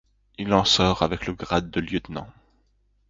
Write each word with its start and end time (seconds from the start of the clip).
Il 0.39 0.51
en 0.55 0.65
sort 0.65 1.03
avec 1.03 1.27
le 1.27 1.33
grade 1.35 1.69
de 1.69 1.79
lieutenant. 1.79 2.27